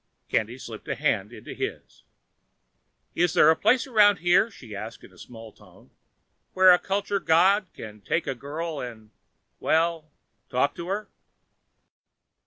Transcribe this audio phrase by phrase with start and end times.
[0.29, 2.05] Candy slipped a hand into his.
[3.13, 5.91] "Is there a place around here," she asked in a small tone,
[6.53, 9.11] "where a culture god can take a girl and
[9.59, 10.09] well,
[10.49, 11.07] talk to her?"